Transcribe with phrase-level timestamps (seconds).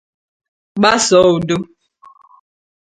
[0.75, 1.57] gbaso udo.